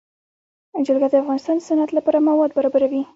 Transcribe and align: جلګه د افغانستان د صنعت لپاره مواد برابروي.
جلګه 0.85 1.07
د 1.11 1.15
افغانستان 1.23 1.55
د 1.59 1.65
صنعت 1.67 1.89
لپاره 1.97 2.25
مواد 2.27 2.51
برابروي. 2.57 3.03